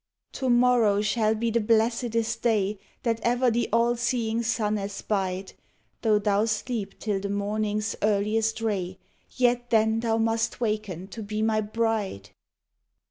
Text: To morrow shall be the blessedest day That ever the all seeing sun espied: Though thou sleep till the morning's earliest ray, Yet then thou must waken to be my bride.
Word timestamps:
To 0.31 0.49
morrow 0.49 1.01
shall 1.03 1.35
be 1.35 1.51
the 1.51 1.59
blessedest 1.59 2.41
day 2.41 2.79
That 3.03 3.19
ever 3.21 3.51
the 3.51 3.69
all 3.71 3.95
seeing 3.95 4.41
sun 4.41 4.79
espied: 4.79 5.53
Though 6.01 6.17
thou 6.17 6.45
sleep 6.45 6.97
till 6.97 7.19
the 7.19 7.29
morning's 7.29 7.95
earliest 8.01 8.61
ray, 8.61 8.97
Yet 9.35 9.69
then 9.69 9.99
thou 9.99 10.17
must 10.17 10.59
waken 10.59 11.07
to 11.09 11.21
be 11.21 11.43
my 11.43 11.61
bride. 11.61 12.31